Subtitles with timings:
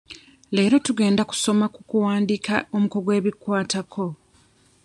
[0.55, 4.05] Leero tugenda kusoma ku kuwandiika omuko gw'ebikkwatako.